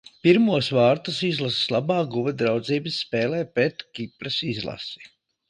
Pirmos 0.27 0.69
vārtus 0.77 1.19
izlases 1.27 1.67
labā 1.75 1.97
guva 2.15 2.33
draudzības 2.39 2.97
spēlē 3.03 3.43
pret 3.59 3.87
Kipras 4.01 4.41
izlasi. 4.55 5.07